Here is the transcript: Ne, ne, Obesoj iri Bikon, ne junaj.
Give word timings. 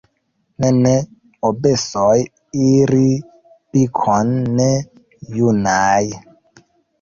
Ne, 0.63 0.69
ne, 0.85 0.93
Obesoj 1.49 2.15
iri 2.69 3.03
Bikon, 3.77 4.33
ne 4.57 4.67
junaj. 5.37 6.01